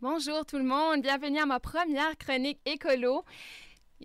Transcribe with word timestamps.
Bonjour 0.00 0.46
tout 0.46 0.56
le 0.56 0.64
monde, 0.64 1.02
bienvenue 1.02 1.40
à 1.40 1.46
ma 1.46 1.60
première 1.60 2.16
chronique 2.16 2.58
écolo. 2.64 3.22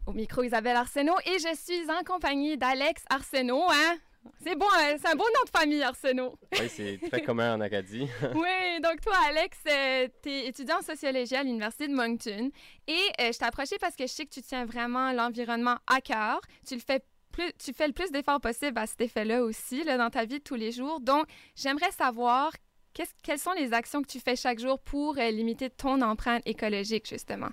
Au 0.05 0.11
micro 0.11 0.43
Isabelle 0.43 0.75
Arsenault 0.75 1.17
et 1.25 1.39
je 1.39 1.55
suis 1.55 1.89
en 1.89 2.03
compagnie 2.03 2.57
d'Alex 2.57 3.03
Arsenault, 3.09 3.63
hein? 3.69 3.97
C'est 4.43 4.55
bon, 4.55 4.65
hein? 4.77 4.95
c'est 4.99 5.07
un 5.07 5.15
beau 5.15 5.23
nom 5.23 5.43
de 5.45 5.49
famille, 5.57 5.81
Arsenault. 5.83 6.35
Oui, 6.59 6.67
c'est 6.69 6.99
très 7.09 7.21
commun 7.21 7.55
en 7.55 7.61
Acadie. 7.61 8.07
oui, 8.35 8.81
donc 8.81 9.01
toi, 9.01 9.13
Alex, 9.29 9.57
euh, 9.67 10.07
tu 10.23 10.29
es 10.29 10.47
étudiant 10.47 10.77
en 10.79 10.81
sociologie 10.81 11.35
à 11.35 11.43
l'Université 11.43 11.87
de 11.87 11.93
Moncton 11.93 12.51
et 12.87 12.93
euh, 13.19 13.31
je 13.31 13.37
t'ai 13.37 13.45
approché 13.45 13.77
parce 13.79 13.95
que 13.95 14.03
je 14.05 14.11
sais 14.11 14.25
que 14.25 14.31
tu 14.31 14.41
tiens 14.41 14.65
vraiment 14.65 15.11
l'environnement 15.11 15.77
à 15.87 16.01
cœur. 16.01 16.41
Tu 16.67 16.75
le 16.75 16.81
fais 16.81 17.03
plus, 17.31 17.51
tu 17.63 17.73
fais 17.73 17.87
le 17.87 17.93
plus 17.93 18.11
d'efforts 18.11 18.41
possible 18.41 18.77
à 18.77 18.85
cet 18.87 19.01
effet-là 19.01 19.41
aussi 19.43 19.83
là, 19.83 19.97
dans 19.97 20.09
ta 20.09 20.25
vie 20.25 20.39
de 20.39 20.43
tous 20.43 20.55
les 20.55 20.71
jours. 20.71 20.99
Donc, 21.01 21.25
j'aimerais 21.55 21.91
savoir 21.91 22.51
qu'est-ce- 22.93 23.13
quelles 23.23 23.39
sont 23.39 23.53
les 23.53 23.73
actions 23.73 24.01
que 24.01 24.07
tu 24.07 24.19
fais 24.19 24.35
chaque 24.35 24.59
jour 24.59 24.79
pour 24.79 25.17
euh, 25.17 25.31
limiter 25.31 25.69
ton 25.69 26.01
empreinte 26.01 26.41
écologique, 26.45 27.07
justement? 27.07 27.49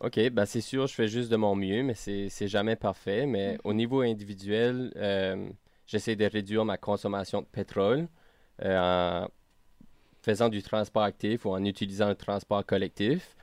OK, 0.00 0.20
ben 0.30 0.46
c'est 0.46 0.60
sûr, 0.60 0.86
je 0.86 0.94
fais 0.94 1.08
juste 1.08 1.28
de 1.30 1.36
mon 1.36 1.56
mieux, 1.56 1.82
mais 1.82 1.94
c'est 1.94 2.46
jamais 2.48 2.76
parfait. 2.76 3.26
Mais 3.26 3.52
Mhm. 3.54 3.58
au 3.64 3.72
niveau 3.72 4.00
individuel, 4.02 4.92
euh, 4.96 5.48
j'essaie 5.88 6.14
de 6.14 6.26
réduire 6.26 6.64
ma 6.64 6.76
consommation 6.76 7.40
de 7.40 7.46
pétrole 7.46 8.06
euh, 8.62 9.24
en 9.24 9.28
faisant 10.22 10.48
du 10.48 10.62
transport 10.62 11.02
actif 11.02 11.44
ou 11.46 11.50
en 11.50 11.64
utilisant 11.64 12.08
le 12.08 12.14
transport 12.14 12.64
collectif. 12.64 13.34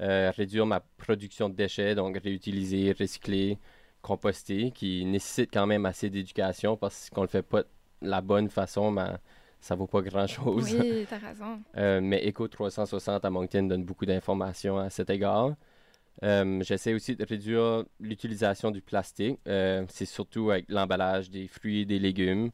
Euh, 0.00 0.32
réduire 0.36 0.66
ma 0.66 0.80
production 0.80 1.48
de 1.48 1.54
déchets, 1.54 1.94
donc 1.94 2.18
réutiliser, 2.18 2.92
recycler, 2.98 3.58
composter, 4.02 4.72
qui 4.72 5.04
nécessite 5.04 5.50
quand 5.52 5.66
même 5.66 5.86
assez 5.86 6.10
d'éducation 6.10 6.76
parce 6.76 7.10
qu'on 7.10 7.22
le 7.22 7.28
fait 7.28 7.42
pas 7.42 7.62
de 7.62 7.68
la 8.02 8.20
bonne 8.20 8.50
façon, 8.50 8.90
ben, 8.90 9.18
ça 9.60 9.76
vaut 9.76 9.86
pas 9.86 10.02
grand-chose. 10.02 10.74
Oui, 10.74 11.06
t'as 11.10 11.18
raison. 11.18 11.60
Euh, 11.76 12.00
mais 12.02 12.28
Eco 12.28 12.48
360 12.48 13.24
à 13.24 13.30
Moncton 13.30 13.62
donne 13.62 13.84
beaucoup 13.84 14.04
d'informations 14.04 14.78
à 14.78 14.90
cet 14.90 15.10
égard. 15.10 15.54
Euh, 16.22 16.62
J'essaie 16.62 16.94
aussi 16.94 17.16
de 17.16 17.24
réduire 17.24 17.84
l'utilisation 18.00 18.70
du 18.70 18.80
plastique. 18.80 19.38
Euh, 19.48 19.84
C'est 19.88 20.06
surtout 20.06 20.50
avec 20.50 20.66
l'emballage 20.68 21.30
des 21.30 21.48
fruits 21.48 21.80
et 21.80 21.84
des 21.84 21.98
légumes. 21.98 22.50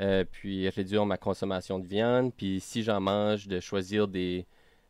Euh, 0.00 0.24
puis 0.24 0.68
réduire 0.70 1.06
ma 1.06 1.16
consommation 1.16 1.78
de 1.78 1.86
viande. 1.86 2.32
Puis 2.34 2.58
si 2.60 2.82
j'en 2.82 3.00
mange, 3.00 3.46
de 3.46 3.60
choisir 3.60 4.08
des, 4.08 4.46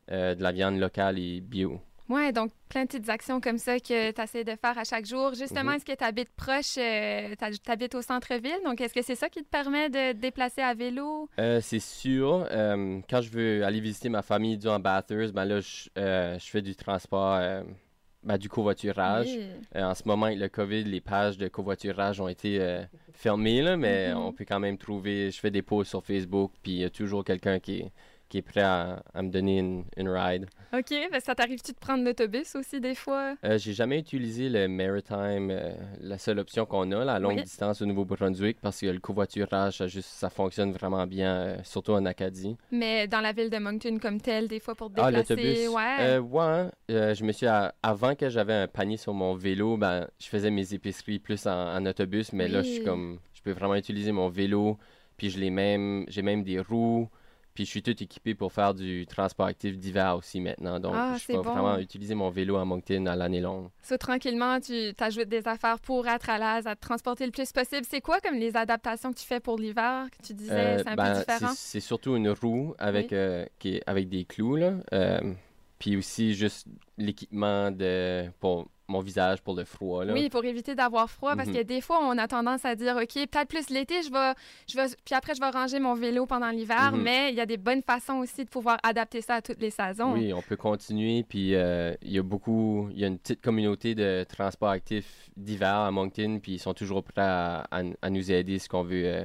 de 0.08 0.42
la 0.42 0.52
viande 0.52 0.78
locale 0.78 1.18
et 1.18 1.40
bio. 1.40 1.80
Ouais, 2.08 2.32
donc 2.32 2.50
plein 2.68 2.82
de 2.82 2.88
petites 2.88 3.08
actions 3.08 3.40
comme 3.40 3.56
ça 3.56 3.78
que 3.80 4.10
tu 4.12 4.20
essaies 4.20 4.44
de 4.44 4.54
faire 4.56 4.76
à 4.78 4.84
chaque 4.84 5.06
jour. 5.06 5.32
Justement, 5.34 5.70
Mhm. 5.70 5.76
est-ce 5.76 5.84
que 5.86 5.96
tu 5.96 6.04
habites 6.04 6.30
proche, 6.36 6.76
euh, 6.76 7.34
tu 7.40 7.70
habites 7.70 7.94
au 7.94 8.02
centre-ville? 8.02 8.58
Donc, 8.62 8.80
est-ce 8.82 8.92
que 8.92 9.00
c'est 9.02 9.14
ça 9.14 9.30
qui 9.30 9.42
te 9.42 9.48
permet 9.48 9.88
de 9.88 10.12
te 10.12 10.16
déplacer 10.18 10.60
à 10.60 10.74
vélo? 10.74 11.30
Euh, 11.38 11.60
c'est 11.62 11.78
sûr. 11.80 12.46
euh, 12.50 13.00
quand 13.08 13.22
je 13.22 13.30
veux 13.30 13.64
aller 13.64 13.80
visiter 13.80 14.10
ma 14.10 14.20
famille 14.22 14.58
durant 14.58 14.78
Bathurst, 14.78 15.32
ben 15.32 15.46
là, 15.46 15.60
je, 15.60 15.88
je 15.96 16.50
fais 16.50 16.60
du 16.60 16.76
transport, 16.76 17.40
ben, 18.24 18.36
du 18.38 18.48
covoiturage. 18.48 19.28
Euh, 19.76 19.82
en 19.84 19.94
ce 19.94 20.02
moment, 20.06 20.26
avec 20.26 20.38
le 20.38 20.48
COVID, 20.48 20.84
les 20.84 21.00
pages 21.00 21.36
de 21.38 21.48
covoiturage 21.48 22.20
ont 22.20 22.28
été 22.28 22.58
euh, 22.60 22.82
fermées, 23.12 23.62
là, 23.62 23.76
mais 23.76 24.12
Mhm. 24.12 24.18
on 24.18 24.32
peut 24.32 24.44
quand 24.46 24.60
même 24.60 24.78
trouver. 24.78 25.30
Je 25.30 25.38
fais 25.38 25.50
des 25.50 25.62
posts 25.62 25.90
sur 25.90 26.02
Facebook, 26.04 26.52
puis 26.62 26.72
il 26.72 26.78
y 26.78 26.84
a 26.84 26.90
toujours 26.90 27.24
quelqu'un 27.24 27.58
qui, 27.60 27.84
qui 28.34 28.38
est 28.38 28.42
prêt 28.42 28.62
à, 28.62 29.00
à 29.14 29.22
me 29.22 29.28
donner 29.30 29.60
une, 29.60 29.84
une 29.96 30.08
ride. 30.08 30.46
OK, 30.76 30.90
ben, 30.90 31.20
ça 31.20 31.36
t'arrive-tu 31.36 31.70
de 31.70 31.78
prendre 31.78 32.02
l'autobus 32.04 32.56
aussi 32.56 32.80
des 32.80 32.96
fois? 32.96 33.36
Euh, 33.44 33.58
J'ai 33.58 33.72
jamais 33.74 33.96
utilisé 33.96 34.48
le 34.48 34.66
Maritime, 34.66 35.50
euh, 35.52 35.70
la 36.00 36.18
seule 36.18 36.40
option 36.40 36.66
qu'on 36.66 36.90
a, 36.90 37.04
la 37.04 37.20
longue 37.20 37.36
Oui. 37.36 37.42
distance 37.44 37.80
au 37.80 37.86
Nouveau-Brunswick, 37.86 38.58
parce 38.60 38.80
que 38.80 38.86
le 38.86 38.98
covoiturage, 38.98 39.76
ça, 39.78 39.86
juste, 39.86 40.08
ça 40.08 40.30
fonctionne 40.30 40.72
vraiment 40.72 41.06
bien, 41.06 41.32
euh, 41.32 41.56
surtout 41.62 41.92
en 41.92 42.04
Acadie. 42.06 42.56
Mais 42.72 43.06
dans 43.06 43.20
la 43.20 43.30
ville 43.30 43.50
de 43.50 43.58
Moncton 43.58 43.98
comme 44.02 44.20
telle, 44.20 44.48
des 44.48 44.58
fois 44.58 44.74
pour 44.74 44.92
te 44.92 45.00
Ah, 45.00 45.12
déplacer. 45.12 45.36
l'autobus? 45.36 45.68
ouais. 45.68 46.18
Ouais, 46.18 46.70
euh, 46.90 47.14
je 47.14 47.24
me 47.24 47.30
suis. 47.30 47.46
à- 47.46 47.72
avant 47.84 48.16
que 48.16 48.28
j'avais 48.28 48.54
un 48.54 48.66
panier 48.66 48.96
sur 48.96 49.14
mon 49.14 49.34
vélo, 49.34 49.76
ben, 49.76 50.08
je 50.18 50.26
faisais 50.26 50.50
mes 50.50 50.74
épiceries 50.74 51.20
plus 51.20 51.46
en, 51.46 51.76
en 51.76 51.86
autobus, 51.86 52.32
mais 52.32 52.48
là, 52.48 52.62
je 52.62 52.68
suis 52.68 52.82
comme. 52.84 53.20
Je 53.32 53.42
peux 53.42 53.52
vraiment 53.52 53.76
utiliser 53.76 54.10
mon 54.10 54.28
vélo, 54.28 54.76
puis 55.16 55.30
je 55.30 55.38
l'ai 55.38 55.50
même. 55.50 56.04
J'ai 56.08 56.22
même 56.22 56.42
des 56.42 56.58
roues, 56.58 57.08
puis 57.54 57.64
je 57.64 57.70
suis 57.70 57.82
tout 57.82 58.02
équipé 58.02 58.34
pour 58.34 58.52
faire 58.52 58.74
du 58.74 59.06
transport 59.06 59.46
actif 59.46 59.76
d'hiver 59.78 60.16
aussi 60.16 60.40
maintenant. 60.40 60.80
Donc, 60.80 60.94
Ah, 60.96 61.16
je 61.18 61.26
peux 61.26 61.34
bon. 61.34 61.42
vraiment 61.42 61.78
utiliser 61.78 62.14
mon 62.14 62.28
vélo 62.30 62.56
à 62.56 62.64
Moncton 62.64 63.06
à 63.06 63.14
l'année 63.16 63.40
longue. 63.40 63.68
So, 63.82 63.96
tranquillement, 63.96 64.58
tu 64.60 64.92
t'ajoutes 64.94 65.28
des 65.28 65.46
affaires 65.46 65.78
pour 65.78 66.06
être 66.08 66.28
à 66.30 66.38
l'aise, 66.38 66.66
à 66.66 66.74
te 66.74 66.80
transporter 66.80 67.24
le 67.26 67.32
plus 67.32 67.52
possible. 67.52 67.86
C'est 67.88 68.00
quoi 68.00 68.20
comme 68.20 68.34
les 68.36 68.56
adaptations 68.56 69.12
que 69.12 69.18
tu 69.18 69.26
fais 69.26 69.40
pour 69.40 69.58
l'hiver 69.58 70.06
que 70.10 70.26
tu 70.26 70.34
disais? 70.34 70.52
Euh, 70.52 70.78
c'est 70.82 70.88
un 70.88 70.96
ben, 70.96 71.12
peu 71.12 71.18
différent? 71.20 71.52
c'est- 71.54 71.74
C'est 71.74 71.80
surtout 71.80 72.16
une 72.16 72.30
roue 72.30 72.74
avec, 72.78 73.10
Oui. 73.12 73.16
euh, 73.16 73.46
qui 73.58 73.76
est, 73.76 73.82
avec 73.86 74.08
des 74.08 74.24
clous, 74.24 74.56
là. 74.56 74.74
Euh, 74.92 75.20
puis 75.78 75.96
aussi 75.96 76.34
juste 76.34 76.66
l'équipement 76.98 77.70
de 77.70 78.28
pour 78.40 78.66
mon 78.86 79.00
visage 79.00 79.40
pour 79.40 79.54
le 79.54 79.64
froid, 79.64 80.04
là. 80.04 80.12
Oui, 80.12 80.28
pour 80.28 80.44
éviter 80.44 80.74
d'avoir 80.74 81.08
froid, 81.08 81.34
parce 81.36 81.48
Mhm. 81.48 81.54
que 81.56 81.62
des 81.62 81.80
fois, 81.80 82.00
on 82.02 82.18
a 82.18 82.28
tendance 82.28 82.64
à 82.66 82.74
dire, 82.74 82.96
OK, 82.96 83.14
peut-être 83.14 83.48
plus 83.48 83.70
l'été, 83.70 84.02
je 84.02 84.10
vais, 84.12 84.32
je 84.68 84.76
vais, 84.76 84.86
puis 85.04 85.14
après, 85.14 85.34
je 85.34 85.40
vais 85.40 85.48
ranger 85.48 85.78
mon 85.80 85.94
vélo 85.94 86.26
pendant 86.26 86.50
l'hiver, 86.50 86.92
Mhm. 86.92 87.02
mais 87.02 87.30
il 87.30 87.34
y 87.36 87.40
a 87.40 87.46
des 87.46 87.56
bonnes 87.56 87.82
façons 87.82 88.16
aussi 88.18 88.44
de 88.44 88.50
pouvoir 88.50 88.76
adapter 88.82 89.22
ça 89.22 89.36
à 89.36 89.42
toutes 89.42 89.60
les 89.60 89.70
saisons. 89.70 90.12
Oui, 90.12 90.32
on 90.34 90.42
peut 90.42 90.56
continuer. 90.56 91.22
Puis 91.26 91.54
euh, 91.54 91.94
il 92.02 92.12
y 92.12 92.18
a 92.18 92.22
beaucoup, 92.22 92.88
il 92.92 92.98
y 92.98 93.04
a 93.04 93.06
une 93.06 93.18
petite 93.18 93.40
communauté 93.40 93.94
de 93.94 94.24
transport 94.28 94.68
actif 94.70 95.30
d'hiver 95.36 95.74
à 95.74 95.90
Moncton. 95.90 96.38
Puis 96.42 96.52
ils 96.52 96.58
sont 96.58 96.74
toujours 96.74 97.02
prêts 97.02 97.22
à, 97.22 97.66
à- 97.70 97.82
à 98.02 98.10
nous 98.10 98.30
aider 98.32 98.58
ce 98.58 98.68
qu'on 98.68 98.82
veut, 98.82 99.04
euh, 99.06 99.24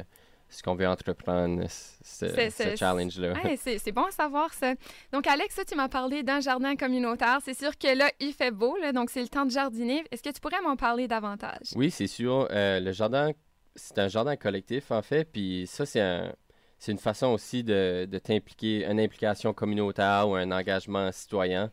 ce 0.50 0.64
qu'on 0.64 0.76
veut 0.76 0.88
entreprendre, 0.88 1.64
ce, 1.70 2.76
challenge-là. 2.76 3.34
Hey, 3.44 3.58
c'est 3.58 3.92
bon 3.92 4.06
à 4.06 4.12
savoir 4.12 4.54
ça. 4.54 4.74
Donc, 5.14 5.28
Alex, 5.28 5.56
ça, 5.56 5.64
tu 5.64 5.76
m'as 5.76 5.90
parlé 5.90 6.24
d'un 6.24 6.40
jardin 6.40 6.76
communautaire. 6.76 7.40
C'est 7.44 7.54
sûr 7.58 7.78
que 7.78 7.96
là, 7.96 8.12
il 8.20 8.34
fait 8.34 8.52
beau, 8.52 8.76
là, 8.82 8.92
donc 8.92 9.10
c'est 9.10 9.22
le 9.22 9.28
temps 9.28 9.46
de 9.46 9.52
jardiner. 9.52 10.04
Est-ce 10.12 10.24
que 10.24 10.30
tu 10.32 10.40
pourrais 10.42 10.62
m'en 10.62 10.76
parler 10.76 11.08
davantage? 11.08 11.74
Oui, 11.76 11.92
c'est 11.92 12.08
sûr. 12.08 12.48
Euh, 12.52 12.80
le 12.80 12.92
jardin, 12.92 13.32
c'est 13.76 14.00
un 14.00 14.08
jardin 14.08 14.36
collectif 14.36 14.92
en 14.92 15.02
fait. 15.02 15.26
Puis 15.26 15.66
ça, 15.68 15.86
c'est 15.86 16.02
un, 16.02 16.34
c'est 16.80 16.92
une 16.92 16.98
façon 16.98 17.28
aussi 17.28 17.64
de, 17.64 18.08
de 18.10 18.18
t'impliquer, 18.20 18.86
une 18.86 19.00
implication 19.00 19.54
communautaire 19.54 20.28
ou 20.28 20.36
un 20.36 20.50
engagement 20.52 21.12
citoyen. 21.12 21.70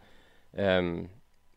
Euh, 0.59 1.03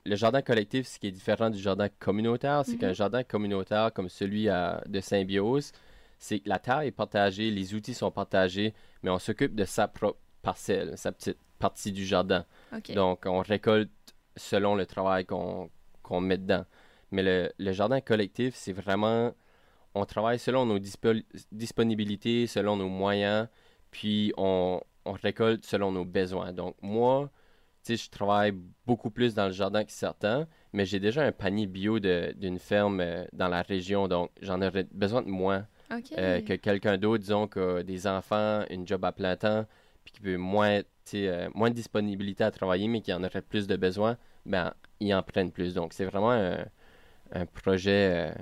le 0.06 0.16
jardin 0.16 0.42
collectif, 0.42 0.88
ce 0.88 0.98
qui 0.98 1.08
est 1.08 1.12
différent 1.12 1.50
du 1.50 1.60
jardin 1.60 1.88
communautaire, 2.00 2.64
c'est 2.66 2.74
Mhm. 2.74 2.78
qu'un 2.80 2.94
jardin 2.94 3.24
communautaire 3.24 3.92
comme 3.94 4.08
celui 4.10 4.48
à- 4.50 4.82
de 4.88 5.02
Symbiose, 5.02 5.72
c'est 6.20 6.42
que 6.42 6.50
la 6.50 6.60
terre 6.60 6.82
est 6.82 6.92
partagée, 6.92 7.50
les 7.50 7.74
outils 7.74 7.96
sont 7.96 8.12
partagés, 8.12 8.74
mais 9.02 9.10
on 9.10 9.18
s'occupe 9.20 9.56
de 9.56 9.66
sa 9.66 9.88
propre 9.88 10.20
parcelle, 10.42 10.98
sa 10.98 11.12
petite 11.12 11.38
partie 11.58 11.92
du 11.92 12.06
jardin. 12.06 12.46
Donc, 12.94 13.24
on 13.26 13.40
récolte 13.40 13.90
selon 14.36 14.76
le 14.76 14.86
travail 14.86 15.26
qu'on 15.26 15.70
qu'on 16.04 16.22
met 16.22 16.38
dedans. 16.38 16.66
Mais 17.12 17.24
le, 17.24 17.52
le 17.58 17.72
jardin 17.72 18.02
collectif, 18.02 18.54
c'est 18.56 18.74
vraiment. 18.74 19.34
On 19.96 20.06
travaille 20.06 20.40
selon 20.40 20.66
nos 20.66 20.78
dispo- 20.78 21.26
disponibilités, 21.52 22.46
selon 22.48 22.78
nos 22.78 22.90
moyens, 22.90 23.48
puis 23.92 24.32
on, 24.38 24.80
on 25.06 25.12
récolte 25.14 25.66
selon 25.66 25.92
nos 25.92 26.06
besoins. 26.06 26.54
Donc, 26.54 26.76
moi, 26.82 27.32
tu 27.84 27.98
sais, 27.98 28.04
je 28.06 28.10
travaille 28.10 28.54
beaucoup 28.86 29.10
plus 29.10 29.34
dans 29.34 29.48
le 29.48 29.52
jardin 29.52 29.84
que 29.84 29.92
certains, 29.92 30.48
mais 30.74 30.86
j'ai 30.86 31.00
déjà 31.00 31.24
un 31.24 31.32
panier 31.32 31.66
bio 31.66 32.00
d'une 32.00 32.60
ferme 32.60 33.00
euh, 33.00 33.26
dans 33.34 33.48
la 33.48 33.62
région, 33.64 34.08
donc 34.08 34.30
j'en 34.42 34.62
aurais 34.62 34.86
besoin 34.92 35.22
de 35.22 35.30
moins 35.30 35.66
Euh, 36.18 36.42
que 36.42 36.54
quelqu'un 36.54 36.98
d'autre, 36.98 37.24
disons, 37.24 37.48
qui 37.48 37.60
a 37.60 37.84
des 37.84 38.08
enfants, 38.08 38.64
une 38.70 38.88
job 38.88 39.04
à 39.06 39.12
plein 39.12 39.36
temps, 39.36 39.66
puis 40.04 40.14
qui 40.14 40.22
veut 40.22 40.38
moins, 40.38 40.82
euh, 41.16 41.50
moins 41.56 41.70
de 41.70 41.76
disponibilité 41.76 42.44
à 42.44 42.52
travailler, 42.52 42.88
mais 42.88 43.02
qui 43.02 43.14
en 43.14 43.24
aurait 43.24 43.42
plus 43.42 43.68
de 43.68 43.76
besoin, 43.76 44.18
ben, 44.46 44.74
ils 45.00 45.14
en 45.14 45.24
prennent 45.24 45.52
plus. 45.52 45.74
Donc, 45.74 45.94
c'est 45.94 46.06
vraiment 46.06 46.32
un, 46.32 46.66
un 47.32 47.46
projet. 47.46 48.34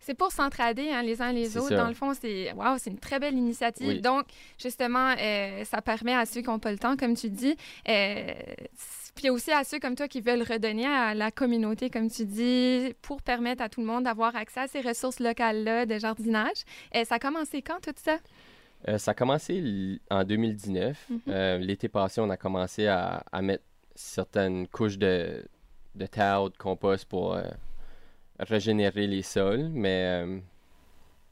C'est 0.00 0.14
pour 0.14 0.32
s'entraider 0.32 0.90
hein, 0.90 1.02
les 1.02 1.20
uns 1.22 1.30
les 1.32 1.56
autres. 1.58 1.68
ça. 1.68 1.76
Dans 1.76 1.88
le 1.88 1.94
fond, 1.94 2.12
c'est 2.14 2.52
wow, 2.54 2.78
c'est 2.78 2.90
une 2.90 2.98
très 2.98 3.18
belle 3.18 3.34
initiative. 3.34 3.86
Oui. 3.86 4.00
Donc, 4.00 4.24
justement, 4.58 5.14
euh, 5.20 5.62
ça 5.64 5.82
permet 5.82 6.14
à 6.14 6.24
ceux 6.26 6.40
qui 6.40 6.48
n'ont 6.48 6.58
pas 6.58 6.72
le 6.72 6.78
temps, 6.78 6.96
comme 6.96 7.14
tu 7.14 7.28
dis, 7.28 7.54
euh, 7.88 8.32
puis 9.14 9.28
aussi 9.28 9.52
à 9.52 9.62
ceux 9.64 9.78
comme 9.78 9.94
toi 9.96 10.08
qui 10.08 10.20
veulent 10.22 10.42
redonner 10.42 10.86
à 10.86 11.14
la 11.14 11.30
communauté, 11.30 11.90
comme 11.90 12.10
tu 12.10 12.24
dis, 12.24 12.94
pour 13.02 13.20
permettre 13.20 13.62
à 13.62 13.68
tout 13.68 13.80
le 13.80 13.86
monde 13.86 14.04
d'avoir 14.04 14.34
accès 14.36 14.60
à 14.60 14.66
ces 14.68 14.80
ressources 14.80 15.20
locales-là 15.20 15.84
de 15.84 15.98
jardinage. 15.98 16.64
Euh, 16.96 17.04
ça 17.04 17.16
a 17.16 17.18
commencé 17.18 17.60
quand 17.60 17.80
tout 17.82 17.92
ça? 17.96 18.16
euh, 18.88 18.96
ça 18.96 19.10
a 19.10 19.14
commencé 19.14 20.00
en 20.10 20.24
2019. 20.24 20.96
Mhm. 21.10 21.20
Euh, 21.28 21.58
L'été 21.58 21.88
passé, 21.90 22.20
on 22.22 22.30
a 22.30 22.38
commencé 22.38 22.86
à, 22.86 23.22
à 23.30 23.42
mettre 23.42 23.64
certaines 23.94 24.66
couches 24.68 24.96
de, 24.96 25.44
de 25.94 26.06
terre 26.06 26.44
ou 26.44 26.48
de 26.48 26.56
compost 26.56 27.04
pour 27.04 27.36
régénérer 28.40 29.06
les 29.06 29.22
sols, 29.22 29.68
mais 29.72 30.22
euh, 30.24 30.38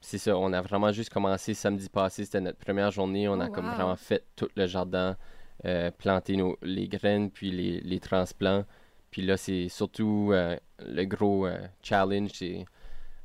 c'est 0.00 0.18
ça, 0.18 0.36
on 0.36 0.52
a 0.52 0.60
vraiment 0.60 0.92
juste 0.92 1.10
commencé 1.12 1.54
samedi 1.54 1.88
passé, 1.88 2.24
c'était 2.24 2.40
notre 2.40 2.58
première 2.58 2.90
journée, 2.90 3.28
on 3.28 3.40
a 3.40 3.48
Oh, 3.48 3.52
comme 3.52 3.66
vraiment 3.68 3.96
fait 3.96 4.24
tout 4.36 4.48
le 4.56 4.66
jardin, 4.66 5.16
euh, 5.64 5.90
planté 5.90 6.36
nos, 6.36 6.56
les 6.62 6.86
graines, 6.88 7.30
puis 7.30 7.50
les, 7.50 7.80
les 7.80 7.98
transplants. 8.00 8.64
Puis 9.10 9.22
là, 9.22 9.36
c'est 9.36 9.68
surtout 9.68 10.30
euh, 10.32 10.56
le 10.86 11.04
gros 11.04 11.48
challenge, 11.82 12.30
c'est 12.34 12.64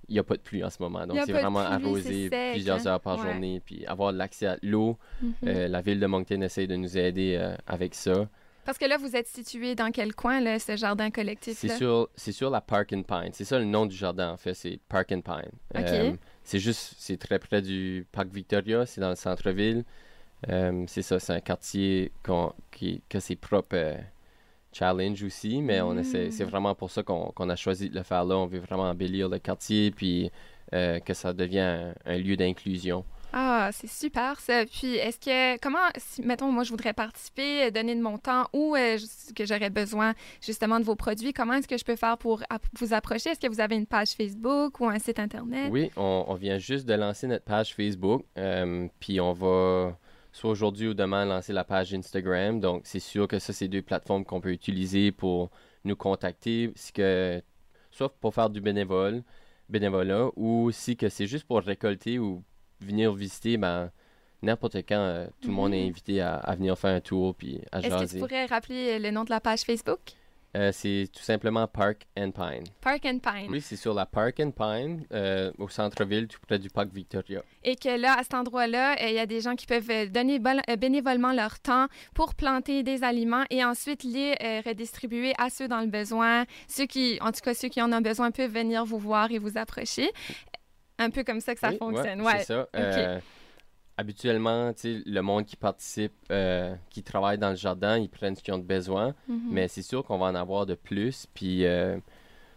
il 0.10 0.14
n'y 0.16 0.20
a 0.20 0.24
pas 0.24 0.36
de 0.36 0.42
pluie 0.42 0.64
en 0.64 0.70
ce 0.70 0.82
moment. 0.84 1.08
Donc, 1.08 1.18
c'est 1.26 1.32
vraiment 1.32 1.60
arrosé 1.62 2.28
sec, 2.30 2.52
plusieurs 2.52 2.86
hein? 2.88 2.92
heures 2.92 3.00
par 3.00 3.18
Ouais. 3.18 3.24
journée. 3.32 3.62
Puis 3.66 3.86
avoir 3.86 4.12
l'accès 4.12 4.48
à 4.48 4.58
l'eau, 4.62 4.98
Mhm. 5.22 5.34
la 5.44 5.82
ville 5.82 6.00
de 6.00 6.06
Moncton 6.08 6.42
essaie 6.42 6.68
de 6.68 6.76
nous 6.76 6.98
aider 6.98 7.42
avec 7.68 7.96
ça. 7.96 8.28
Parce 8.66 8.78
que 8.78 8.86
là, 8.86 8.98
vous 8.98 9.16
êtes 9.16 9.28
situé 9.28 9.76
dans 9.76 9.92
quel 9.92 10.16
coin, 10.16 10.40
là, 10.40 10.58
ce 10.60 10.76
jardin 10.78 11.10
C'est 11.42 11.70
sur, 11.70 12.10
c'est 12.16 12.32
sur 12.32 12.50
la 12.50 12.62
Park 12.62 12.94
and 12.94 13.04
Pine. 13.04 13.30
C'est 13.34 13.44
ça 13.46 13.60
le 13.60 13.66
nom 13.66 13.86
du 13.86 13.96
jardin, 13.96 14.32
en 14.32 14.38
fait. 14.38 14.54
C'est 14.54 14.80
Park 14.88 15.12
and 15.12 15.22
Pine. 15.22 15.52
Euh, 15.76 16.12
Ok. 16.12 16.20
c'est 16.44 16.60
juste, 16.60 16.96
c'est 16.98 17.18
très 17.18 17.40
près 17.40 17.62
du 17.62 18.08
Parc 18.12 18.28
Victoria. 18.30 18.86
C'est 18.86 19.02
dans 19.02 19.10
le 19.10 19.16
centre-ville. 19.16 19.84
Euh, 20.50 20.84
c'est 20.88 21.02
ça, 21.02 21.20
c'est 21.20 21.34
un 21.34 21.40
quartier 21.40 22.12
qui, 22.72 23.02
que 23.10 23.20
ses 23.20 23.36
propres 23.36 23.76
euh, 23.76 23.98
challenge 24.72 25.24
aussi. 25.24 25.62
Mais 25.62 25.82
on 25.82 25.98
essaie, 25.98 26.28
Mm. 26.28 26.32
c'est 26.32 26.44
vraiment 26.44 26.76
pour 26.76 26.90
ça 26.92 27.04
qu'on, 27.04 27.32
a 27.50 27.56
choisi 27.56 27.90
de 27.90 27.96
le 27.96 28.04
faire 28.04 28.24
là. 28.26 28.38
On 28.38 28.48
veut 28.48 28.60
vraiment 28.60 28.90
embellir 28.90 29.30
le 29.30 29.40
quartier 29.40 29.92
puis 29.92 30.32
euh, 30.74 31.00
que 31.00 31.14
ça 31.14 31.34
devienne 31.34 31.94
un, 32.06 32.14
un 32.14 32.18
lieu 32.18 32.36
d'inclusion. 32.36 33.06
Ah, 33.36 33.72
c'est 33.74 33.90
super 33.90 34.40
ça. 34.40 34.64
Puis, 34.66 34.96
est-ce 34.96 35.20
que, 35.20 35.60
comment, 35.60 35.90
si, 35.98 36.22
mettons, 36.22 36.52
moi, 36.52 36.64
je 36.64 36.70
voudrais 36.70 36.94
participer, 36.94 37.66
euh, 37.66 37.72
donner 37.72 37.96
de 37.96 38.02
mon 38.02 38.20
temps 38.20 38.48
ou 38.54 38.76
euh, 38.76 38.98
que 39.36 39.46
j'aurais 39.46 39.72
besoin 39.72 40.14
justement 40.40 40.80
de 40.80 40.86
vos 40.86 40.96
produits, 40.96 41.34
comment 41.34 41.54
est-ce 41.54 41.68
que 41.68 41.78
je 41.78 41.84
peux 41.84 41.96
faire 41.96 42.18
pour 42.20 42.44
vous 42.80 42.94
approcher? 42.94 43.32
Est-ce 43.32 43.40
que 43.40 43.48
vous 43.48 43.60
avez 43.60 43.76
une 43.76 43.88
page 43.88 44.10
Facebook 44.10 44.80
ou 44.80 44.86
un 44.86 45.00
site 45.00 45.18
Internet? 45.18 45.72
Oui, 45.72 45.90
on, 45.98 46.36
vient 46.36 46.60
juste 46.60 46.86
de 46.86 46.94
lancer 46.94 47.26
notre 47.26 47.44
page 47.44 47.74
Facebook. 47.74 48.24
euh, 48.38 48.88
puis 49.00 49.20
on 49.20 49.34
va, 49.34 49.98
soit 50.32 50.52
aujourd'hui 50.52 50.90
ou 50.90 50.94
demain, 50.94 51.26
lancer 51.26 51.54
la 51.54 51.64
page 51.64 51.92
Instagram. 51.92 52.60
Donc, 52.60 52.84
c'est 52.86 53.00
sûr 53.00 53.28
que 53.28 53.40
ça, 53.40 53.52
c'est 53.52 53.68
deux 53.68 53.82
plateformes 53.82 54.26
qu'on 54.26 54.42
peut 54.42 54.52
utiliser 54.52 55.12
pour 55.12 55.50
nous 55.86 55.96
contacter. 55.96 56.72
Que, 56.94 57.42
soit 57.90 58.10
pour 58.10 58.36
faire 58.36 58.52
du 58.52 58.62
bénévolat, 58.62 60.30
ou 60.36 60.70
si 60.72 60.96
que 60.96 61.10
c'est 61.10 61.26
juste 61.28 61.46
pour 61.46 61.62
récolter 61.62 62.20
ou 62.20 62.44
venir 62.84 63.14
visiter, 63.14 63.58
ben, 63.58 63.92
n'importe 64.42 64.76
quand, 64.78 64.96
euh, 65.00 65.28
tout 65.42 65.48
le 65.50 65.54
monde 65.54 65.74
est 65.74 65.84
Mhm. 65.84 65.90
invité 65.90 66.22
à, 66.22 66.36
à 66.36 66.56
venir 66.56 66.78
faire 66.78 66.96
un 66.96 67.02
tour 67.02 67.34
puis 67.36 67.62
à 67.72 67.80
Est-ce 67.80 67.88
que 68.06 68.12
tu 68.12 68.20
pourrais 68.20 68.46
rappeler 68.46 69.00
le 69.00 69.12
nom 69.12 69.24
de 69.24 69.30
la 69.30 69.40
page 69.40 69.62
Facebook? 69.62 70.00
Euh, 70.56 70.72
c'est 70.72 71.08
tout 71.12 71.24
simplement 71.24 71.66
Park 71.68 72.06
and 72.16 72.30
Pine. 72.30 72.64
Park 72.80 73.06
and 73.08 73.18
Pine. 73.18 73.48
Oui, 73.50 73.60
c'est 73.60 73.76
sur 73.76 73.96
la 73.96 74.06
Park 74.06 74.40
and 74.40 74.52
Pine, 74.52 75.04
euh, 75.12 75.52
au 75.58 75.68
centre-ville, 75.68 76.28
tout 76.28 76.38
près 76.48 76.60
du 76.60 76.70
parc 76.70 76.90
Victoria. 76.94 77.42
Et 77.64 77.76
que 77.76 77.90
là, 78.00 78.20
à 78.20 78.22
cet 78.22 78.36
endroit-là, 78.36 78.92
euh, 79.02 79.08
il 79.08 79.16
y 79.16 79.20
a 79.20 79.26
des 79.26 79.42
gens 79.42 79.56
qui 79.56 79.66
peuvent 79.66 79.90
euh, 79.90 80.06
donner 80.06 80.40
euh, 80.70 80.76
bénévolement 80.76 81.34
leur 81.34 81.60
temps 81.60 81.88
pour 82.14 82.36
planter 82.36 82.84
des 82.84 83.04
aliments 83.04 83.46
et 83.50 83.66
ensuite 83.66 84.04
les 84.04 84.36
euh, 84.44 84.62
redistribuer 84.64 85.34
à 85.40 85.50
ceux 85.50 85.68
dans 85.68 85.82
le 85.82 85.88
besoin. 85.88 86.46
Ceux 86.68 86.86
qui, 86.86 87.18
en 87.22 87.32
tout 87.32 87.42
cas, 87.42 87.56
ceux 87.56 87.70
qui 87.70 87.82
en 87.82 87.92
ont 87.92 88.02
besoin 88.02 88.30
peuvent 88.30 88.54
venir 88.54 88.86
vous 88.86 89.00
voir 89.00 89.32
et 89.32 89.40
vous 89.40 89.58
approcher. 89.58 90.12
Un 91.04 91.10
peu 91.10 91.24
comme 91.24 91.40
ça 91.42 91.54
que 91.54 91.60
ça 91.60 91.70
Oui, 91.70 91.78
fonctionne. 91.78 92.20
ouais, 92.22 92.26
Ouais. 92.26 92.40
C'est 92.40 92.46
ça. 92.54 92.68
Euh, 92.76 93.20
habituellement, 93.98 94.72
le 94.84 95.22
monde 95.22 95.46
qui 95.46 95.56
participe, 95.56 96.14
euh, 96.32 96.76
qui 96.90 97.04
travaille 97.04 97.38
dans 97.38 97.52
le 97.52 97.56
jardin, 97.56 97.98
ils 97.98 98.10
prennent 98.10 98.36
ce 98.36 98.42
qu'ils 98.44 98.54
ont 98.54 98.58
de 98.60 98.64
besoin, 98.64 99.14
Mhm. 99.28 99.48
mais 99.52 99.68
c'est 99.68 99.82
sûr 99.84 100.04
qu'on 100.04 100.18
va 100.18 100.28
en 100.28 100.36
avoir 100.36 100.66
de 100.66 100.74
plus. 100.76 101.28
Puis, 101.34 101.66
euh, 101.66 101.98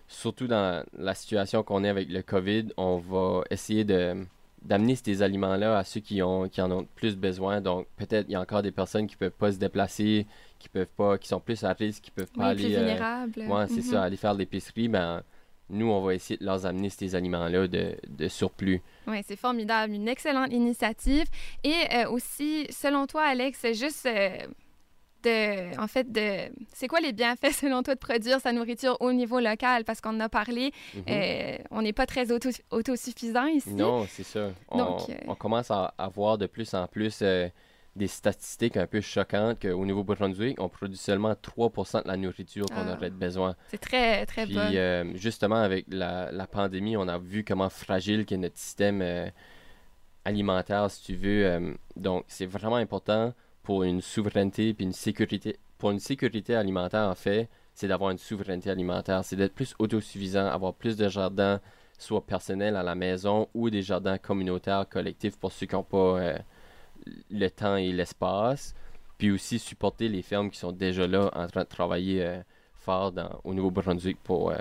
surtout 0.08 0.46
dans 0.46 0.84
la 0.96 1.14
situation 1.14 1.62
qu'on 1.62 1.84
est 1.84 1.88
avec 1.88 2.08
le 2.08 2.22
COVID, 2.22 2.68
on 2.76 2.98
va 2.98 3.42
essayer 3.50 3.84
de 3.84 4.24
d'amener 4.62 4.96
ces 4.96 5.22
aliments-là 5.22 5.78
à 5.78 5.84
ceux 5.84 6.00
qui, 6.00 6.20
ont, 6.22 6.48
qui 6.48 6.60
en 6.60 6.72
ont 6.72 6.88
plus 6.96 7.14
besoin. 7.16 7.60
Donc, 7.60 7.86
peut-être 7.96 8.26
il 8.28 8.32
y 8.32 8.34
a 8.34 8.40
encore 8.40 8.62
des 8.62 8.72
personnes 8.72 9.06
qui 9.06 9.14
peuvent 9.14 9.30
pas 9.30 9.52
se 9.52 9.58
déplacer, 9.58 10.26
qui 10.58 10.68
peuvent 10.68 10.88
pas, 10.96 11.18
qui 11.18 11.28
sont 11.28 11.38
plus 11.38 11.62
à 11.62 11.72
risque, 11.72 12.02
qui 12.02 12.10
peuvent 12.10 12.32
pas 12.32 12.48
Oui, 12.48 12.54
plus 12.56 12.64
aller... 12.64 12.74
euh, 12.74 12.78
vulnérable. 12.80 13.32
Ouais, 13.46 13.66
c'est 13.68 13.76
Mhm. 13.76 13.82
ça, 13.82 14.02
aller 14.02 14.16
faire 14.16 14.34
l'épicerie, 14.34 14.88
ben, 14.88 15.22
nous, 15.68 15.90
on 15.90 16.00
va 16.00 16.14
essayer 16.14 16.36
de 16.38 16.44
leur 16.44 16.64
amener 16.66 16.90
ces 16.90 17.14
aliments-là 17.14 17.66
de, 17.66 17.96
de 18.08 18.28
surplus. 18.28 18.80
Oui, 19.06 19.18
c'est 19.26 19.36
formidable. 19.36 19.92
Une 19.94 20.08
excellente 20.08 20.52
initiative. 20.52 21.24
Et 21.64 21.74
euh, 21.94 22.08
aussi, 22.10 22.66
selon 22.70 23.06
toi, 23.06 23.22
Alex, 23.24 23.58
c'est 23.60 23.74
juste 23.74 24.06
euh, 24.06 24.30
de. 25.24 25.80
En 25.80 25.86
fait, 25.88 26.10
de. 26.10 26.52
C'est 26.72 26.86
quoi 26.88 27.00
les 27.00 27.12
bienfaits, 27.12 27.50
selon 27.52 27.82
toi, 27.82 27.94
de 27.94 27.98
produire 27.98 28.40
sa 28.40 28.52
nourriture 28.52 28.96
au 29.00 29.12
niveau 29.12 29.40
local? 29.40 29.84
Parce 29.84 30.00
qu'on 30.00 30.10
en 30.16 30.20
a 30.20 30.28
parlé, 30.28 30.72
Mhm. 30.94 31.02
euh, 31.08 31.56
on 31.70 31.82
n'est 31.82 31.92
pas 31.92 32.06
très 32.06 32.30
auto- 32.30 32.50
autosuffisant 32.70 33.46
ici. 33.46 33.74
Non, 33.74 34.06
c'est 34.08 34.22
ça. 34.24 34.50
On, 34.68 34.78
Donc, 34.78 35.00
on 35.26 35.34
commence 35.34 35.70
à, 35.70 35.94
à 35.98 36.08
voir 36.08 36.38
de 36.38 36.46
plus 36.46 36.72
en 36.74 36.86
plus 36.86 37.18
des 37.96 38.06
statistiques 38.08 38.76
un 38.76 38.86
peu 38.86 39.00
choquantes 39.00 39.60
qu'au 39.60 39.84
Nouveau-Brunswick, 39.84 40.60
on 40.60 40.68
produit 40.68 40.96
seulement 40.98 41.32
3% 41.34 42.02
de 42.02 42.08
la 42.08 42.16
nourriture 42.16 42.66
qu'on 42.66 42.86
Ah. 42.86 42.92
aurait 42.92 43.10
besoin. 43.10 43.56
C'est 43.68 43.78
très, 43.80 44.24
très 44.26 44.44
Puis 44.44 44.54
bon. 44.54 44.60
euh, 44.74 45.04
justement, 45.14 45.56
avec 45.56 45.86
la, 45.88 46.30
la 46.30 46.46
pandémie, 46.46 46.96
on 46.96 47.08
a 47.08 47.18
vu 47.18 47.42
comment 47.42 47.70
fragile 47.70 48.24
qu'est 48.26 48.36
notre 48.36 48.58
système 48.58 49.00
euh, 49.02 49.28
alimentaire, 50.24 50.90
si 50.90 51.02
tu 51.02 51.14
veux. 51.16 51.46
euh, 51.46 51.74
donc, 51.96 52.24
c'est 52.28 52.46
vraiment 52.46 52.76
important 52.76 53.32
pour 53.62 53.82
une 53.82 54.00
souveraineté 54.00 54.74
puis 54.74 54.84
une 54.84 54.92
sécurité. 54.92 55.58
Pour 55.78 55.90
une 55.90 55.98
sécurité 56.00 56.54
alimentaire, 56.54 57.08
en 57.08 57.14
fait, 57.14 57.48
c'est 57.74 57.88
d'avoir 57.88 58.10
une 58.10 58.18
souveraineté 58.18 58.70
alimentaire. 58.70 59.24
C'est 59.24 59.36
d'être 59.36 59.54
plus 59.54 59.74
autosuffisant, 59.78 60.46
avoir 60.46 60.74
plus 60.74 60.96
de 60.96 61.08
jardins, 61.08 61.60
soit 61.98 62.24
personnels 62.26 62.76
à 62.76 62.82
la 62.82 62.94
maison 62.94 63.48
ou 63.54 63.70
des 63.70 63.82
jardins 63.82 64.18
communautaires, 64.18 64.86
collectifs 64.88 65.36
pour 65.38 65.52
ceux 65.52 65.66
qui 65.66 65.74
n'ont 65.74 65.82
pas 65.82 66.20
le 67.30 67.48
temps 67.48 67.76
et 67.76 67.92
l'espace. 67.92 68.74
Puis 69.18 69.30
aussi 69.30 69.58
supporter 69.58 70.08
les 70.08 70.22
fermes 70.22 70.50
qui 70.50 70.58
sont 70.58 70.72
déjà 70.72 71.06
là 71.06 71.30
en 71.34 71.46
train 71.46 71.62
de 71.62 71.68
travailler 71.68 72.22
euh, 72.22 72.38
fort 72.74 73.12
dans, 73.12 73.40
au 73.44 73.54
Nouveau-Brunswick 73.54 74.18
pour, 74.22 74.50
euh, 74.50 74.56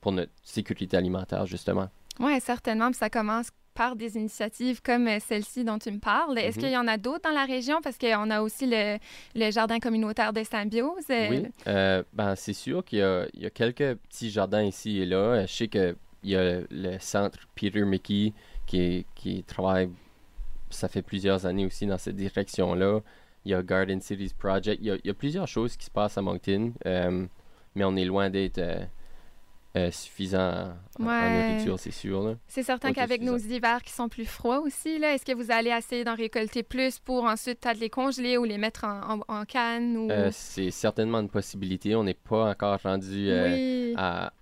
pour 0.00 0.12
notre 0.12 0.30
sécurité 0.42 0.96
alimentaire, 0.96 1.44
justement. 1.46 1.88
Oui, 2.20 2.40
certainement. 2.40 2.86
Puis 2.90 2.98
ça 2.98 3.10
commence 3.10 3.48
par 3.74 3.94
des 3.96 4.16
initiatives 4.16 4.80
comme 4.80 5.06
euh, 5.08 5.18
celle-ci 5.18 5.64
dont 5.64 5.78
tu 5.78 5.90
me 5.90 5.98
parles. 5.98 6.38
Est-ce 6.38 6.56
Mhm. 6.56 6.62
qu'il 6.64 6.72
y 6.72 6.76
en 6.78 6.86
a 6.88 6.96
d'autres 6.96 7.28
dans 7.28 7.34
la 7.34 7.44
région? 7.44 7.80
Parce 7.82 7.98
qu'on 7.98 8.30
a 8.30 8.40
aussi 8.40 8.66
le, 8.66 8.96
le 9.34 9.50
jardin 9.50 9.80
communautaire 9.80 10.32
de 10.32 10.42
Symbiose. 10.44 11.04
euh, 11.10 11.28
Oui, 11.28 11.42
euh, 11.66 12.02
ben, 12.12 12.36
c'est 12.36 12.52
sûr 12.54 12.84
qu'il 12.84 13.00
y 13.00 13.02
a, 13.02 13.26
il 13.34 13.42
y 13.42 13.46
a 13.46 13.50
quelques 13.50 13.96
petits 13.96 14.30
jardins 14.30 14.62
ici 14.62 14.98
et 15.00 15.04
là. 15.04 15.44
Je 15.46 15.52
sais 15.52 15.68
qu'il 15.68 15.96
y 16.24 16.36
a 16.36 16.60
le 16.70 16.96
centre 17.00 17.40
Peter 17.56 17.84
Mickey 17.84 18.32
qui, 18.66 19.04
qui 19.16 19.42
travaille, 19.42 19.90
ça 20.70 20.88
fait 20.88 21.02
plusieurs 21.02 21.46
années 21.46 21.66
aussi 21.66 21.86
dans 21.86 21.98
cette 21.98 22.16
direction-là. 22.16 23.00
Il 23.44 23.52
y 23.52 23.54
a 23.54 23.62
Garden 23.62 24.00
Cities 24.00 24.34
Project. 24.36 24.78
Il 24.80 24.86
y 24.86 24.90
a, 24.90 24.94
il 24.96 25.06
y 25.06 25.10
a 25.10 25.14
plusieurs 25.14 25.46
choses 25.46 25.76
qui 25.76 25.86
se 25.86 25.90
passent 25.90 26.18
à 26.18 26.22
Moncton, 26.22 26.72
euh, 26.84 27.26
mais 27.74 27.84
on 27.84 27.94
est 27.96 28.04
loin 28.04 28.28
d'être 28.28 28.58
euh, 28.58 28.84
euh, 29.76 29.90
suffisant 29.92 30.74
en, 30.98 31.04
en 31.04 31.06
Ouais. 31.06 31.50
nourriture, 31.52 31.78
c'est 31.78 31.90
sûr. 31.92 32.36
C'est 32.48 32.62
certain 32.64 32.92
qu'avec 32.92 33.22
nos 33.22 33.36
hivers 33.36 33.82
qui 33.82 33.92
sont 33.92 34.08
plus 34.08 34.24
froids 34.24 34.60
aussi, 34.60 34.98
là, 34.98 35.14
est-ce 35.14 35.24
que 35.24 35.32
vous 35.34 35.50
allez 35.52 35.70
essayer 35.70 36.02
d'en 36.02 36.16
récolter 36.16 36.62
plus 36.62 36.98
pour 36.98 37.24
ensuite 37.24 37.60
peut-être 37.60 37.78
les 37.78 37.90
congeler 37.90 38.36
ou 38.38 38.44
les 38.44 38.58
mettre 38.58 38.84
en, 38.84 39.18
en, 39.18 39.20
en 39.28 39.44
canne? 39.44 39.96
Ou... 39.96 40.08
C'est 40.32 40.70
certainement 40.72 41.20
une 41.20 41.28
possibilité. 41.28 41.94
On 41.94 42.02
n'est 42.04 42.14
pas 42.14 42.50
encore 42.50 42.80
rendu 42.82 43.30
à 43.96 44.32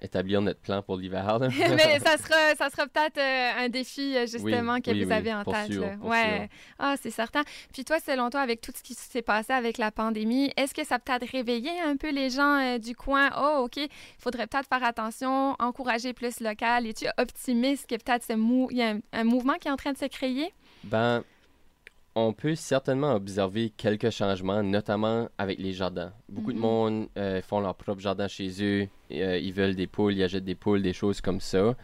établir 0.00 0.40
notre 0.40 0.60
plan 0.60 0.82
pour 0.82 0.96
l'hiver. 0.96 1.38
Mais 1.76 1.98
ça 2.04 2.16
sera, 2.16 2.54
ça 2.56 2.70
sera 2.70 2.86
peut-être 2.86 3.18
euh, 3.18 3.64
un 3.64 3.68
défi, 3.68 4.16
euh, 4.16 4.26
justement, 4.26 4.74
Oui, 4.74 4.82
que 4.82 4.90
oui, 4.90 5.02
vous 5.04 5.10
oui, 5.10 5.14
avez 5.16 5.34
en 5.34 5.44
tête. 5.44 5.72
sûr, 5.72 5.84
ouais. 6.02 6.48
Ah, 6.78 6.94
c'est 7.00 7.10
certain. 7.10 7.42
Puis 7.72 7.84
toi, 7.84 7.98
selon 8.00 8.30
toi, 8.30 8.40
avec 8.40 8.60
tout 8.60 8.72
ce 8.76 8.82
qui 8.82 8.94
s'est 8.94 9.22
passé 9.22 9.52
avec 9.52 9.78
la 9.78 9.90
pandémie, 9.90 10.52
est-ce 10.56 10.74
que 10.74 10.84
ça 10.84 10.98
peut-être 10.98 11.30
réveillé 11.30 11.70
un 11.80 11.96
peu 11.96 12.10
les 12.10 12.30
gens 12.30 12.58
euh, 12.60 12.78
du 12.78 12.94
coin? 12.94 13.30
Oh, 13.38 13.64
OK, 13.64 13.76
il 13.76 13.88
faudrait 14.18 14.46
peut-être 14.46 14.68
faire 14.68 14.84
attention, 14.84 15.56
encourager 15.58 16.12
plus 16.12 16.40
local. 16.40 16.86
Es-tu 16.86 17.06
optimiste 17.18 17.88
que 17.88 17.96
peut-être 17.96 18.26
il 18.30 18.76
y 18.76 18.82
a 18.82 18.90
un, 18.90 19.00
un 19.12 19.24
mouvement 19.24 19.54
qui 19.54 19.68
est 19.68 19.70
en 19.70 19.76
train 19.76 19.92
de 19.92 19.98
se 19.98 20.06
créer? 20.06 20.52
Ben, 20.84 21.22
on 22.16 22.32
peut 22.32 22.54
certainement 22.56 23.12
observer 23.14 23.70
quelques 23.76 24.10
changements, 24.10 24.62
notamment 24.62 25.28
avec 25.38 25.58
les 25.58 25.72
jardins. 25.72 26.12
Beaucoup 26.28 26.52
de 26.52 26.56
Mhm. 26.58 26.62
monde 26.62 27.08
euh, 27.16 27.40
font 27.42 27.60
leur 27.60 27.74
propre 27.74 28.00
jardin 28.00 28.26
chez 28.28 28.50
eux. 28.62 28.88
et, 29.10 29.24
euh, 29.24 29.38
ils 29.38 29.52
veulent 29.52 29.74
des 29.76 29.86
poules, 29.86 30.14
ils 30.14 30.22
achètent 30.22 30.44
des 30.44 30.54
poules, 30.54 30.82
des 30.82 30.92
choses 30.92 31.20
comme 31.20 31.40
ça. 31.40 31.74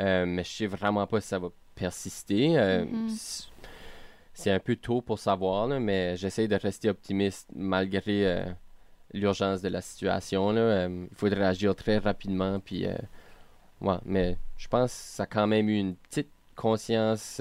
Euh, 0.00 0.26
mais 0.26 0.42
je 0.44 0.50
sais 0.50 0.66
vraiment 0.66 1.06
pas 1.06 1.20
si 1.20 1.28
ça 1.28 1.38
va 1.38 1.48
persister. 1.74 2.48
Mhm. 2.50 3.08
C'est 4.32 4.50
un 4.50 4.58
peu 4.58 4.74
tôt 4.76 5.00
pour 5.00 5.18
savoir, 5.20 5.68
là, 5.68 5.78
mais 5.78 6.16
j'essaie 6.16 6.48
de 6.48 6.56
rester 6.56 6.88
optimiste 6.90 7.48
malgré 7.54 8.44
l'urgence 9.12 9.62
de 9.62 9.68
la 9.68 9.80
situation. 9.80 10.50
là. 10.50 10.86
Il 10.88 11.06
faudrait 11.14 11.44
agir 11.44 11.74
très 11.76 11.98
rapidement. 11.98 12.58
Puis, 12.58 12.86
ouais, 13.80 13.96
mais 14.04 14.36
je 14.56 14.66
pense 14.66 14.90
que 14.92 14.98
ça 14.98 15.22
a 15.22 15.26
quand 15.26 15.46
même 15.46 15.68
eu 15.68 15.78
une 15.78 15.94
petite 15.94 16.30
conscience, 16.56 17.40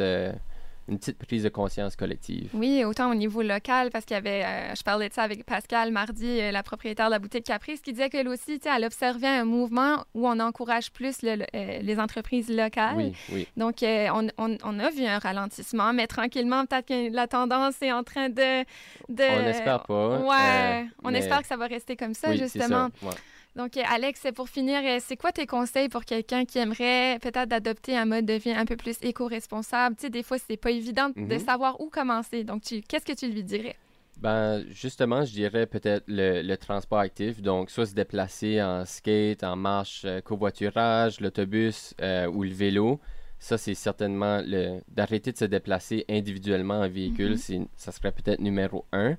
une 0.90 0.98
petite 1.00 1.18
prise 1.18 1.44
de 1.44 1.50
conscience 1.50 1.96
collective. 1.96 2.50
Oui, 2.54 2.84
autant 2.84 3.10
au 3.10 3.16
niveau 3.16 3.42
local, 3.42 3.90
parce 3.92 4.04
qu'il 4.06 4.16
y 4.16 4.18
avait, 4.18 4.44
euh, 4.44 4.76
je 4.76 4.84
parlais 4.84 5.08
de 5.08 5.14
ça 5.14 5.24
avec 5.24 5.46
Pascal 5.46 5.92
mardi, 5.92 6.26
euh, 6.42 6.52
la 6.52 6.62
propriétaire 6.64 7.06
de 7.08 7.12
la 7.12 7.20
boutique 7.20 7.46
Caprice, 7.46 7.80
qui 7.82 7.94
disait 7.94 8.10
qu'elle 8.10 8.28
aussi, 8.28 8.60
tu 8.60 8.64
sais, 8.68 8.76
elle 8.76 8.84
observait 8.84 9.28
un 9.28 9.46
mouvement 9.46 10.04
où 10.14 10.28
on 10.28 10.40
encourage 10.40 10.92
plus 10.92 11.22
le- 11.22 11.36
le- 11.36 11.46
euh, 11.56 11.80
les 11.82 12.00
entreprises 12.00 12.50
locales. 12.50 12.96
Oui, 12.98 13.14
oui. 13.32 13.48
Donc, 13.56 13.76
on, 13.82 14.28
on- 14.38 14.58
on 14.64 14.80
a 14.80 14.90
vu 14.90 15.06
un 15.06 15.20
ralentissement, 15.20 15.94
mais 15.94 16.08
tranquillement, 16.08 16.66
peut-être 16.66 16.88
que 16.88 17.14
la 17.14 17.28
tendance 17.28 17.82
est 17.82 17.92
en 17.92 18.04
train 18.04 18.30
de... 18.30 18.64
de... 19.10 19.40
On 19.40 19.44
n'espère 19.44 19.84
pas. 19.84 20.20
Ouais, 20.20 20.82
euh, 20.82 20.84
on 21.04 21.12
mais- 21.12 21.20
espère 21.20 21.42
que 21.42 21.48
ça 21.48 21.56
va 21.58 21.68
rester 21.68 21.96
comme 21.96 22.14
ça, 22.14 22.30
oui, 22.30 22.38
c'est 22.40 22.44
justement. 22.60 22.90
ça, 23.02 23.08
ouais. 23.08 23.14
Donc, 23.56 23.78
euh, 23.78 23.82
Alex, 23.88 24.26
pour 24.36 24.50
finir, 24.50 24.82
euh, 24.84 24.98
c'est 25.00 25.16
quoi 25.16 25.32
tes 25.32 25.46
conseils 25.46 25.88
pour 25.88 26.06
quelqu'un 26.06 26.44
qui 26.44 26.58
aimerait 26.58 27.20
peut-être 27.22 27.54
adopter 27.54 27.96
un 27.96 28.06
mode 28.06 28.26
de 28.26 28.34
vie 28.34 28.52
un 28.52 28.66
peu 28.66 28.76
plus 28.76 28.98
éco-responsable? 29.04 29.96
Tu 29.96 30.04
sais, 30.04 30.10
des 30.10 30.24
fois, 30.24 30.38
c'est 30.40 30.58
pas 30.58 30.72
évident 30.72 31.10
de 31.16 31.22
Mhm. 31.36 31.40
savoir 31.40 31.80
où 31.80 31.90
commencer. 31.90 32.44
Donc, 32.44 32.64
tu- 32.64 32.82
qu'est-ce 32.82 33.06
que 33.06 33.14
tu 33.14 33.28
lui 33.28 33.44
dirais? 33.44 33.76
Ben, 34.20 34.64
justement, 34.70 35.24
je 35.26 35.34
dirais 35.34 35.68
peut-être 35.68 36.06
le, 36.08 36.42
le 36.42 36.58
transport 36.58 37.00
actif. 37.00 37.42
Donc, 37.42 37.70
soit 37.70 37.86
se 37.86 37.94
déplacer 37.94 38.62
en 38.62 38.86
skate, 38.86 39.44
en 39.44 39.56
marche, 39.56 40.02
euh, 40.06 40.22
covoiturage, 40.22 41.20
l'autobus 41.20 41.94
euh, 42.02 42.26
ou 42.28 42.44
le 42.44 42.52
vélo. 42.52 43.00
Ça, 43.40 43.58
c'est 43.58 43.74
certainement 43.76 44.42
le 44.46 44.80
d'arrêter 44.88 45.32
de 45.32 45.38
se 45.38 45.46
déplacer 45.46 46.06
individuellement 46.10 46.80
en 46.80 46.90
véhicule. 46.90 47.32
Mhm. 47.32 47.38
c'est, 47.38 47.62
ça 47.76 47.92
serait 47.92 48.12
peut-être 48.12 48.40
numéro 48.40 48.86
un. 48.94 49.16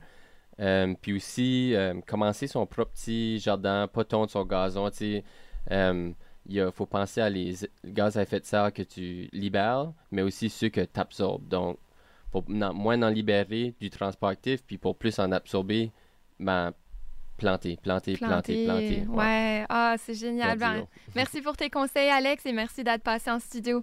Euh, 0.60 0.94
puis 1.00 1.14
aussi, 1.14 1.74
euh, 1.74 2.00
commencer 2.06 2.46
son 2.46 2.66
propre 2.66 2.92
petit 2.92 3.38
jardin, 3.38 3.88
pas 3.88 4.04
tondre 4.04 4.30
son 4.30 4.44
gazon. 4.44 4.90
Sais, 4.92 5.24
Euh, 5.70 6.12
il 6.46 6.70
faut 6.74 6.84
penser 6.84 7.22
à 7.22 7.30
les 7.30 7.54
gaz 7.86 8.18
à 8.18 8.22
effet 8.22 8.38
de 8.38 8.44
serre 8.44 8.70
que 8.70 8.82
tu 8.82 9.30
libères, 9.32 9.92
mais 10.10 10.20
aussi 10.20 10.50
ceux 10.50 10.68
que 10.68 10.82
tu 10.82 11.00
absorbes. 11.00 11.48
Donc, 11.48 11.78
pour 12.30 12.44
moins 12.48 13.00
en 13.02 13.08
libérer 13.08 13.74
du 13.80 13.88
transport 13.88 14.28
actif, 14.28 14.62
puis 14.62 14.76
pour 14.76 14.96
plus 14.96 15.18
en 15.18 15.32
absorber, 15.32 15.90
ben, 16.38 16.72
planter, 17.38 17.78
planter, 17.82 18.16
planter, 18.18 18.66
planter. 18.66 19.06
Ouais, 19.08 19.64
ah, 19.70 19.94
c'est 19.98 20.14
génial. 20.14 20.58
Ben, 20.58 20.86
merci 21.14 21.40
pour 21.40 21.56
tes 21.56 21.70
conseils, 21.70 22.10
Alex, 22.10 22.44
et 22.44 22.52
merci 22.52 22.84
d'être 22.84 23.02
passé 23.02 23.30
en 23.30 23.40
studio. 23.40 23.82